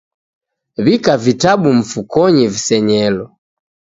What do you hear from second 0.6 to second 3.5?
Wika vitabu mfukonyi visenyelo